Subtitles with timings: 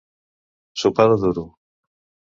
[0.83, 1.47] Sopar de duro.